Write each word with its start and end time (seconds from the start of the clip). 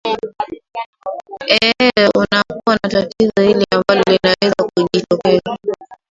ee 1.63 2.07
unakuwa 2.19 2.75
na 2.83 2.89
tatizo 2.89 3.31
hili 3.41 3.65
ambalo 3.71 4.01
linaweza 4.11 4.69
kujitokeza 4.75 5.57